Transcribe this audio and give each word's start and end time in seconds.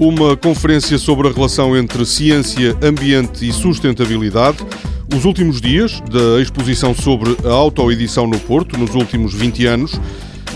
uma 0.00 0.34
conferência 0.34 0.96
sobre 0.96 1.28
a 1.28 1.30
relação 1.30 1.76
entre 1.76 2.06
ciência, 2.06 2.74
ambiente 2.82 3.46
e 3.46 3.52
sustentabilidade. 3.52 4.56
Os 5.14 5.26
últimos 5.26 5.60
dias 5.60 6.00
da 6.10 6.40
exposição 6.40 6.94
sobre 6.94 7.36
a 7.44 7.52
autoedição 7.52 8.26
no 8.26 8.40
Porto, 8.40 8.78
nos 8.78 8.94
últimos 8.94 9.34
20 9.34 9.66
anos, 9.66 10.00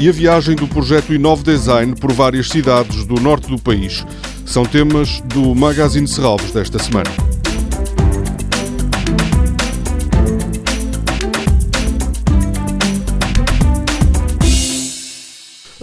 e 0.00 0.08
a 0.08 0.12
viagem 0.12 0.56
do 0.56 0.66
projeto 0.66 1.12
Inove 1.12 1.42
Design 1.44 1.94
por 1.94 2.10
várias 2.10 2.48
cidades 2.48 3.04
do 3.04 3.20
norte 3.20 3.48
do 3.48 3.58
país. 3.58 4.06
São 4.46 4.64
temas 4.64 5.20
do 5.26 5.54
Magazine 5.54 6.08
Serralves 6.08 6.50
desta 6.50 6.78
semana. 6.78 7.33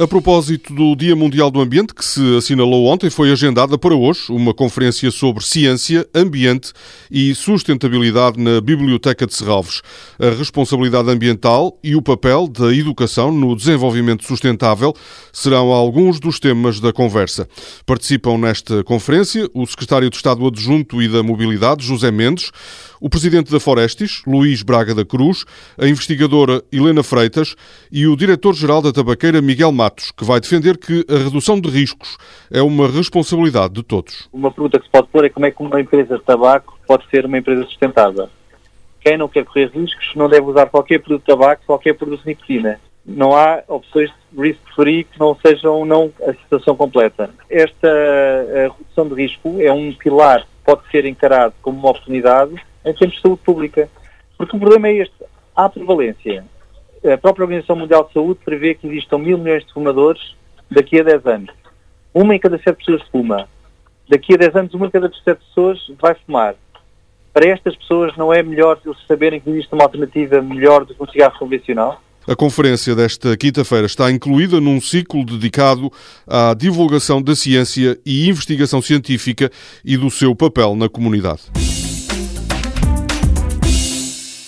A 0.01 0.07
propósito 0.07 0.73
do 0.73 0.95
Dia 0.95 1.15
Mundial 1.15 1.51
do 1.51 1.61
Ambiente, 1.61 1.93
que 1.93 2.03
se 2.03 2.35
assinalou 2.35 2.87
ontem, 2.87 3.07
foi 3.07 3.31
agendada 3.31 3.77
para 3.77 3.93
hoje 3.93 4.31
uma 4.31 4.51
conferência 4.51 5.11
sobre 5.11 5.45
ciência, 5.45 6.07
ambiente 6.15 6.73
e 7.11 7.35
sustentabilidade 7.35 8.39
na 8.39 8.59
Biblioteca 8.59 9.27
de 9.27 9.35
Serralves. 9.35 9.83
A 10.17 10.31
responsabilidade 10.31 11.07
ambiental 11.11 11.77
e 11.83 11.95
o 11.95 12.01
papel 12.01 12.47
da 12.47 12.73
educação 12.73 13.31
no 13.31 13.55
desenvolvimento 13.55 14.25
sustentável 14.25 14.91
serão 15.31 15.71
alguns 15.71 16.19
dos 16.19 16.39
temas 16.39 16.79
da 16.79 16.91
conversa. 16.91 17.47
Participam 17.85 18.39
nesta 18.39 18.83
conferência 18.83 19.47
o 19.53 19.67
Secretário 19.67 20.09
de 20.09 20.15
Estado 20.15 20.47
Adjunto 20.47 20.99
e 20.99 21.07
da 21.07 21.21
Mobilidade, 21.21 21.85
José 21.85 22.09
Mendes, 22.09 22.49
o 22.99 23.07
Presidente 23.07 23.51
da 23.51 23.59
Forestes, 23.59 24.23
Luís 24.25 24.63
Braga 24.63 24.95
da 24.95 25.05
Cruz, 25.05 25.45
a 25.77 25.87
investigadora 25.87 26.63
Helena 26.71 27.03
Freitas 27.03 27.55
e 27.91 28.07
o 28.07 28.15
Diretor-Geral 28.15 28.81
da 28.81 28.91
Tabaqueira, 28.91 29.43
Miguel 29.43 29.71
Matos 29.71 29.90
que 30.15 30.23
vai 30.23 30.39
defender 30.39 30.77
que 30.77 31.05
a 31.09 31.17
redução 31.17 31.59
de 31.59 31.69
riscos 31.69 32.17
é 32.49 32.61
uma 32.61 32.87
responsabilidade 32.87 33.73
de 33.73 33.83
todos. 33.83 34.29
Uma 34.31 34.51
pergunta 34.51 34.79
que 34.79 34.85
se 34.85 34.91
pode 34.91 35.07
pôr 35.07 35.25
é 35.25 35.29
como 35.29 35.45
é 35.45 35.51
que 35.51 35.61
uma 35.61 35.81
empresa 35.81 36.17
de 36.17 36.23
tabaco 36.23 36.79
pode 36.87 37.07
ser 37.09 37.25
uma 37.25 37.37
empresa 37.37 37.63
sustentável. 37.65 38.29
Quem 39.01 39.17
não 39.17 39.27
quer 39.27 39.43
correr 39.45 39.71
riscos 39.73 40.11
não 40.15 40.29
deve 40.29 40.45
usar 40.45 40.67
qualquer 40.67 40.99
produto 40.99 41.21
de 41.21 41.27
tabaco, 41.27 41.63
qualquer 41.65 41.93
produto 41.93 42.21
de 42.21 42.27
nicotina. 42.27 42.79
Não 43.05 43.35
há 43.35 43.63
opções 43.67 44.11
risk-free 44.37 45.05
que 45.05 45.19
não 45.19 45.35
sejam 45.43 45.85
não 45.85 46.11
a 46.21 46.33
situação 46.33 46.75
completa. 46.75 47.31
Esta 47.49 47.89
redução 48.77 49.07
de 49.07 49.15
risco 49.15 49.59
é 49.59 49.71
um 49.73 49.91
pilar 49.93 50.41
que 50.41 50.47
pode 50.63 50.81
ser 50.91 51.05
encarado 51.05 51.53
como 51.61 51.79
uma 51.79 51.89
oportunidade 51.89 52.53
em 52.85 52.93
termos 52.93 53.15
de 53.15 53.21
saúde 53.21 53.41
pública. 53.43 53.89
Porque 54.37 54.55
o 54.55 54.59
problema 54.59 54.87
é 54.87 54.97
este. 54.97 55.15
Há 55.55 55.67
prevalência 55.67 56.45
a 57.03 57.17
própria 57.17 57.43
Organização 57.43 57.75
Mundial 57.75 58.05
de 58.05 58.13
Saúde 58.13 58.39
prevê 58.43 58.75
que 58.75 58.87
existam 58.87 59.17
mil 59.17 59.37
milhões 59.37 59.65
de 59.65 59.73
fumadores 59.73 60.35
daqui 60.69 60.99
a 60.99 61.03
10 61.03 61.25
anos. 61.25 61.49
Uma 62.13 62.35
em 62.35 62.39
cada 62.39 62.57
sete 62.57 62.77
pessoas 62.77 63.01
fuma. 63.11 63.47
Daqui 64.07 64.33
a 64.33 64.37
10 64.37 64.55
anos, 64.55 64.73
uma 64.73 64.87
em 64.87 64.89
cada 64.89 65.09
sete 65.23 65.39
pessoas 65.47 65.79
vai 65.99 66.15
fumar. 66.25 66.55
Para 67.33 67.47
estas 67.47 67.75
pessoas, 67.75 68.15
não 68.17 68.33
é 68.33 68.43
melhor 68.43 68.79
eles 68.85 68.97
saberem 69.07 69.39
que 69.39 69.49
existe 69.49 69.73
uma 69.73 69.83
alternativa 69.83 70.41
melhor 70.41 70.85
do 70.85 70.93
que 70.93 71.01
um 71.01 71.07
cigarro 71.07 71.39
convencional? 71.39 72.01
A 72.27 72.35
conferência 72.35 72.95
desta 72.95 73.35
quinta-feira 73.35 73.87
está 73.87 74.11
incluída 74.11 74.59
num 74.59 74.79
ciclo 74.79 75.25
dedicado 75.25 75.91
à 76.27 76.53
divulgação 76.53 77.21
da 77.21 77.35
ciência 77.35 77.97
e 78.05 78.29
investigação 78.29 78.81
científica 78.81 79.49
e 79.83 79.97
do 79.97 80.11
seu 80.11 80.35
papel 80.35 80.75
na 80.75 80.87
comunidade. 80.87 81.41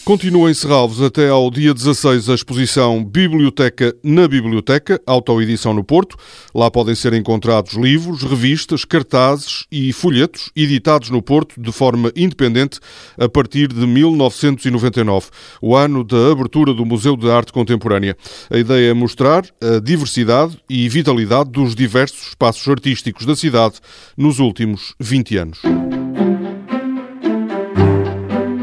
Continua 0.06 0.52
em 0.52 0.54
Serralves 0.54 1.02
até 1.02 1.30
ao 1.30 1.50
dia 1.50 1.74
16 1.74 2.28
a 2.28 2.36
exposição 2.36 3.02
Biblioteca 3.02 3.96
na 4.04 4.28
Biblioteca, 4.28 5.02
autoedição 5.08 5.74
no 5.74 5.82
Porto. 5.82 6.18
Lá 6.54 6.70
podem 6.70 6.94
ser 6.94 7.14
encontrados 7.14 7.76
livros, 7.76 8.22
revistas, 8.22 8.84
cartazes 8.84 9.66
e 9.72 9.94
folhetos 9.94 10.52
editados 10.58 11.10
no 11.10 11.22
Porto 11.22 11.56
de 11.58 11.72
forma 11.72 12.12
independente 12.18 12.82
a 13.18 13.30
partir 13.30 13.70
de 13.70 13.88
1999, 13.88 15.28
o 15.62 15.74
ano 15.74 16.04
da 16.04 16.34
abertura 16.34 16.74
do 16.74 16.86
Museu 16.86 17.16
de 17.16 17.32
Arte 17.32 17.54
Contemporânea. 17.54 18.18
A 18.52 18.58
ideia 18.58 18.92
é 18.92 18.94
mostrar 18.94 19.46
a 19.62 19.80
diversidade 19.80 20.60
e 20.70 20.90
vitalidade 20.90 21.50
dos 21.50 21.74
diversos 21.74 22.28
espaços 22.28 22.68
artísticos 22.68 23.26
da 23.26 23.38
cidade 23.38 23.76
nos 24.18 24.40
últimos 24.40 24.96
20 25.00 25.38
anos. 25.38 25.62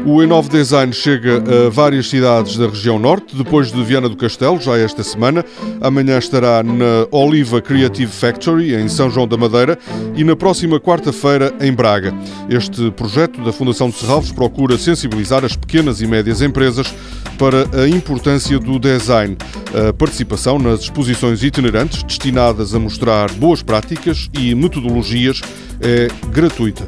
O 0.03 0.21
Enove 0.23 0.49
Design 0.49 0.91
chega 0.91 1.43
a 1.67 1.69
várias 1.69 2.09
cidades 2.09 2.57
da 2.57 2.67
região 2.67 2.97
norte, 2.97 3.35
depois 3.35 3.71
de 3.71 3.83
Viana 3.83 4.09
do 4.09 4.17
Castelo, 4.17 4.59
já 4.59 4.77
esta 4.77 5.03
semana. 5.03 5.45
Amanhã 5.79 6.17
estará 6.17 6.63
na 6.63 7.07
Oliva 7.11 7.61
Creative 7.61 8.11
Factory, 8.11 8.73
em 8.73 8.89
São 8.89 9.11
João 9.11 9.27
da 9.27 9.37
Madeira, 9.37 9.77
e 10.15 10.23
na 10.23 10.35
próxima 10.35 10.79
quarta-feira, 10.79 11.53
em 11.61 11.71
Braga. 11.71 12.13
Este 12.49 12.89
projeto 12.91 13.41
da 13.41 13.53
Fundação 13.53 13.89
de 13.89 13.95
Serralves 13.95 14.31
procura 14.31 14.77
sensibilizar 14.77 15.45
as 15.45 15.55
pequenas 15.55 16.01
e 16.01 16.07
médias 16.07 16.41
empresas 16.41 16.91
para 17.37 17.65
a 17.79 17.87
importância 17.87 18.57
do 18.57 18.79
design. 18.79 19.37
A 19.89 19.93
participação 19.93 20.57
nas 20.57 20.81
exposições 20.81 21.43
itinerantes, 21.43 22.01
destinadas 22.01 22.73
a 22.73 22.79
mostrar 22.79 23.31
boas 23.33 23.61
práticas 23.61 24.29
e 24.33 24.55
metodologias, 24.55 25.41
é 25.79 26.07
gratuita. 26.31 26.87